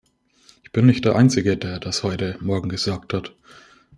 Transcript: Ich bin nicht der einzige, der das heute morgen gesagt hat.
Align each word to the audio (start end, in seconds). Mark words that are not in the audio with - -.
Ich 0.63 0.71
bin 0.71 0.87
nicht 0.87 1.05
der 1.05 1.15
einzige, 1.15 1.57
der 1.57 1.79
das 1.79 2.01
heute 2.01 2.35
morgen 2.41 2.69
gesagt 2.69 3.13
hat. 3.13 3.35